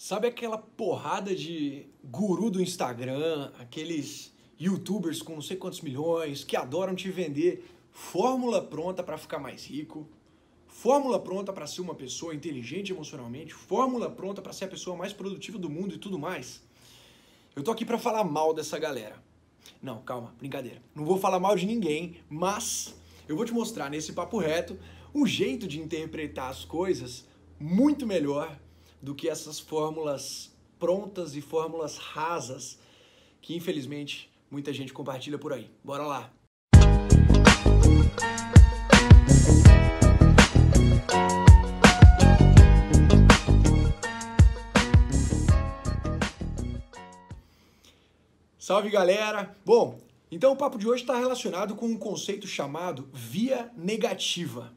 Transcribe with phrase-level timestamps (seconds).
[0.00, 6.56] Sabe aquela porrada de guru do Instagram, aqueles youtubers com não sei quantos milhões que
[6.56, 10.08] adoram te vender fórmula pronta para ficar mais rico,
[10.68, 15.12] fórmula pronta para ser uma pessoa inteligente emocionalmente, fórmula pronta para ser a pessoa mais
[15.12, 16.62] produtiva do mundo e tudo mais?
[17.56, 19.20] Eu tô aqui para falar mal dessa galera.
[19.82, 20.80] Não, calma, brincadeira.
[20.94, 22.94] Não vou falar mal de ninguém, mas
[23.26, 24.78] eu vou te mostrar nesse papo reto
[25.12, 27.26] um jeito de interpretar as coisas
[27.58, 28.56] muito melhor
[29.00, 32.78] do que essas fórmulas prontas e fórmulas rasas
[33.40, 35.70] que infelizmente muita gente compartilha por aí.
[35.82, 36.32] Bora lá!
[48.58, 49.56] Salve galera!
[49.64, 49.98] Bom,
[50.30, 54.76] então o papo de hoje está relacionado com um conceito chamado via negativa.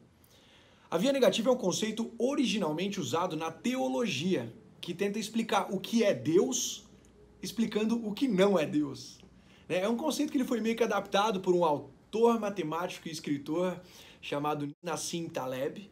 [0.92, 6.04] A via negativa é um conceito originalmente usado na teologia, que tenta explicar o que
[6.04, 6.84] é Deus,
[7.42, 9.18] explicando o que não é Deus.
[9.66, 9.80] Né?
[9.80, 13.80] É um conceito que ele foi meio que adaptado por um autor matemático e escritor
[14.20, 15.90] chamado Nassim Taleb,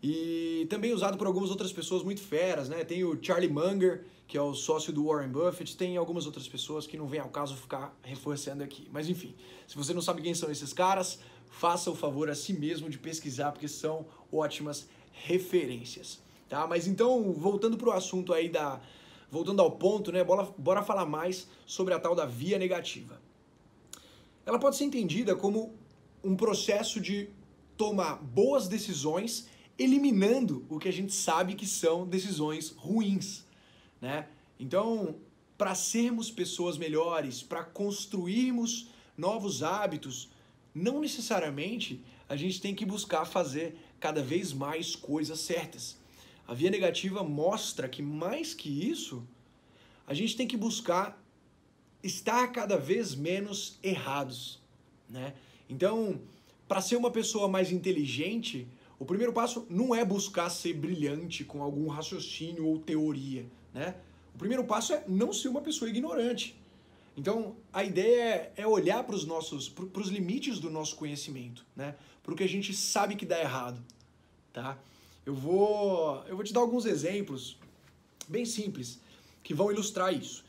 [0.00, 2.84] e também usado por algumas outras pessoas muito feras, né?
[2.84, 6.86] Tem o Charlie Munger, que é o sócio do Warren Buffett, tem algumas outras pessoas
[6.86, 8.88] que não vem ao caso ficar reforçando aqui.
[8.92, 9.34] Mas enfim,
[9.66, 11.18] se você não sabe quem são esses caras,
[11.50, 16.20] faça o favor a si mesmo de pesquisar, porque são ótimas referências.
[16.48, 16.66] Tá?
[16.66, 18.80] Mas então, voltando para o assunto aí da.
[19.30, 20.24] Voltando ao ponto, né?
[20.24, 23.20] Bora, bora falar mais sobre a tal da via negativa.
[24.46, 25.74] Ela pode ser entendida como
[26.24, 27.28] um processo de
[27.76, 29.46] tomar boas decisões,
[29.78, 33.44] eliminando o que a gente sabe que são decisões ruins,
[34.00, 34.28] né?
[34.58, 35.16] Então,
[35.58, 40.30] para sermos pessoas melhores, para construirmos novos hábitos,
[40.78, 45.98] não necessariamente a gente tem que buscar fazer cada vez mais coisas certas.
[46.46, 49.26] A via negativa mostra que mais que isso,
[50.06, 51.22] a gente tem que buscar
[52.02, 54.60] estar cada vez menos errados,
[55.08, 55.34] né?
[55.68, 56.20] Então,
[56.66, 58.66] para ser uma pessoa mais inteligente,
[58.98, 63.94] o primeiro passo não é buscar ser brilhante com algum raciocínio ou teoria, né?
[64.34, 66.57] O primeiro passo é não ser uma pessoa ignorante.
[67.18, 71.96] Então, a ideia é olhar para os nossos, para os limites do nosso conhecimento, né?
[72.22, 73.84] Para o que a gente sabe que dá errado,
[74.52, 74.78] tá?
[75.26, 77.58] Eu vou, eu vou te dar alguns exemplos
[78.28, 79.00] bem simples
[79.42, 80.44] que vão ilustrar isso.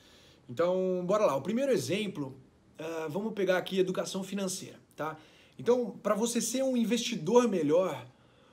[0.48, 1.36] Então, bora lá.
[1.36, 2.40] O primeiro exemplo,
[2.80, 5.18] uh, vamos pegar aqui educação financeira, tá?
[5.58, 8.06] Então, para você ser um investidor melhor,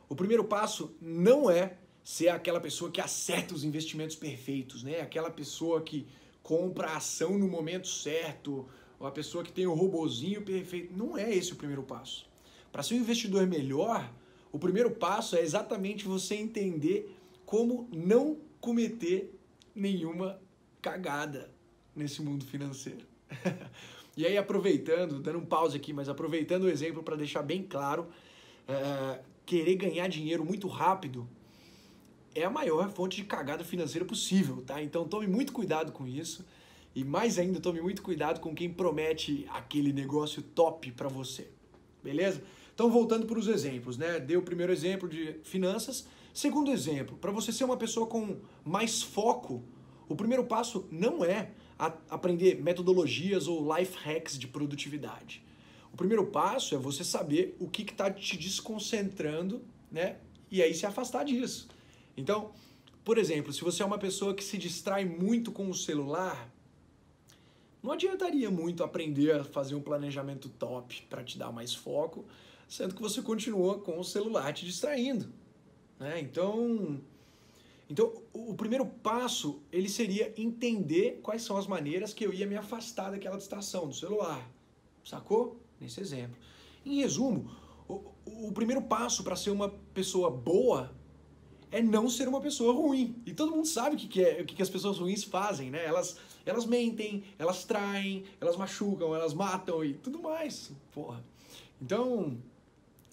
[0.08, 5.02] o primeiro passo não é ser aquela pessoa que acerta os investimentos perfeitos, né?
[5.02, 6.06] Aquela pessoa que
[6.46, 8.68] compra a ação no momento certo,
[9.00, 10.96] ou a pessoa que tem o robozinho perfeito.
[10.96, 12.24] Não é esse o primeiro passo.
[12.70, 14.08] Para ser um investidor melhor,
[14.52, 19.36] o primeiro passo é exatamente você entender como não cometer
[19.74, 20.40] nenhuma
[20.80, 21.50] cagada
[21.96, 23.04] nesse mundo financeiro.
[24.16, 28.06] e aí, aproveitando, dando um pause aqui, mas aproveitando o exemplo para deixar bem claro,
[28.68, 31.28] é, querer ganhar dinheiro muito rápido
[32.36, 34.82] é a maior fonte de cagada financeira possível, tá?
[34.82, 36.44] Então tome muito cuidado com isso.
[36.94, 41.48] E mais ainda, tome muito cuidado com quem promete aquele negócio top para você.
[42.02, 42.42] Beleza?
[42.74, 44.20] Então, voltando para os exemplos, né?
[44.20, 46.06] Deu o primeiro exemplo de finanças.
[46.32, 49.62] Segundo exemplo, para você ser uma pessoa com mais foco,
[50.08, 51.50] o primeiro passo não é
[52.08, 55.42] aprender metodologias ou life hacks de produtividade.
[55.92, 60.16] O primeiro passo é você saber o que está te desconcentrando, né?
[60.50, 61.68] E aí se afastar disso.
[62.16, 62.52] Então,
[63.04, 66.52] por exemplo, se você é uma pessoa que se distrai muito com o celular,
[67.82, 72.24] não adiantaria muito aprender a fazer um planejamento top para te dar mais foco,
[72.68, 75.32] sendo que você continua com o celular te distraindo.
[76.00, 76.18] Né?
[76.20, 77.00] Então,
[77.88, 82.56] então, o primeiro passo ele seria entender quais são as maneiras que eu ia me
[82.56, 84.50] afastar daquela distração do celular.
[85.04, 85.60] Sacou?
[85.80, 86.36] Nesse exemplo.
[86.84, 87.48] Em resumo,
[87.86, 90.92] o, o primeiro passo para ser uma pessoa boa
[91.70, 93.16] é não ser uma pessoa ruim.
[93.26, 95.70] E todo mundo sabe o que, que, é, o que, que as pessoas ruins fazem,
[95.70, 95.84] né?
[95.84, 100.72] Elas, elas mentem, elas traem, elas machucam, elas matam e tudo mais.
[100.92, 101.22] Porra.
[101.80, 102.38] Então,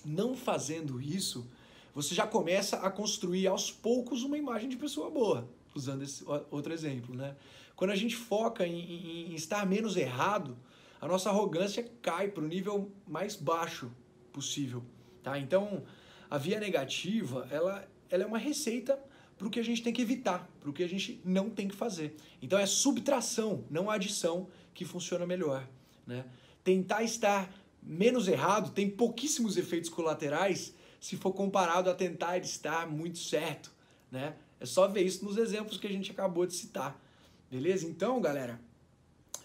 [0.06, 1.45] não fazendo isso,
[1.94, 5.48] você já começa a construir aos poucos uma imagem de pessoa boa.
[5.75, 7.36] Usando esse outro exemplo, né?
[7.75, 10.56] Quando a gente foca em, em, em estar menos errado,
[11.01, 13.92] a nossa arrogância cai para o nível mais baixo
[14.31, 14.83] possível,
[15.24, 15.38] tá?
[15.39, 15.83] Então,
[16.30, 19.04] a via negativa, ela ela é uma receita
[19.36, 21.68] para o que a gente tem que evitar, para o que a gente não tem
[21.68, 22.15] que fazer.
[22.39, 25.68] Então é subtração, não adição, que funciona melhor.
[26.06, 26.24] Né?
[26.63, 27.51] Tentar estar
[27.81, 33.74] menos errado tem pouquíssimos efeitos colaterais se for comparado a tentar estar muito certo.
[34.12, 34.36] Né?
[34.60, 37.01] É só ver isso nos exemplos que a gente acabou de citar.
[37.50, 37.88] Beleza?
[37.88, 38.62] Então, galera,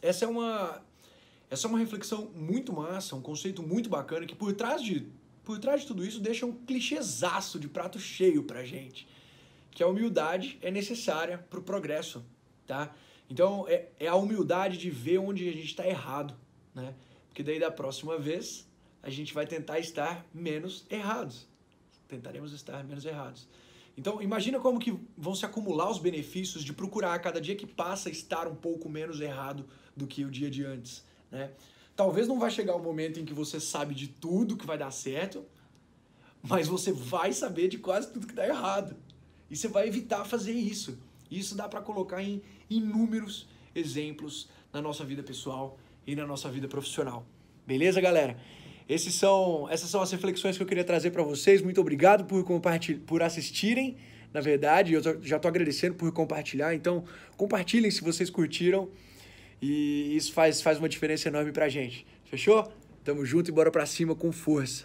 [0.02, 0.82] essa é uma
[1.50, 5.10] essa é uma reflexão muito massa, um conceito muito bacana que por trás de
[5.48, 9.08] por trás de tudo isso deixa um clichêzaço de prato cheio pra gente,
[9.70, 12.22] que a humildade é necessária pro progresso,
[12.66, 12.94] tá?
[13.30, 16.36] Então, é, é a humildade de ver onde a gente está errado,
[16.74, 16.94] né?
[17.28, 18.68] Porque daí da próxima vez
[19.02, 21.48] a gente vai tentar estar menos errados.
[22.06, 23.48] Tentaremos estar menos errados.
[23.96, 27.66] Então, imagina como que vão se acumular os benefícios de procurar a cada dia que
[27.66, 29.66] passa estar um pouco menos errado
[29.96, 31.52] do que o dia de antes, né?
[31.98, 34.78] Talvez não vai chegar o um momento em que você sabe de tudo que vai
[34.78, 35.44] dar certo,
[36.40, 38.94] mas você vai saber de quase tudo que dá errado.
[39.50, 40.96] E você vai evitar fazer isso.
[41.28, 42.40] Isso dá para colocar em
[42.70, 47.26] inúmeros exemplos na nossa vida pessoal e na nossa vida profissional.
[47.66, 48.38] Beleza, galera?
[48.88, 51.60] Esses são, essas são as reflexões que eu queria trazer para vocês.
[51.60, 53.96] Muito obrigado por compartilhar, por assistirem.
[54.32, 56.76] Na verdade, eu já estou agradecendo por compartilhar.
[56.76, 57.02] Então,
[57.36, 58.88] compartilhem se vocês curtiram.
[59.60, 62.06] E isso faz, faz uma diferença enorme pra gente.
[62.24, 62.70] Fechou?
[63.04, 64.84] Tamo junto e bora pra cima com força.